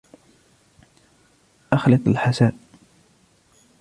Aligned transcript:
اخلط 1.73 2.07
الحساء. 2.07 2.55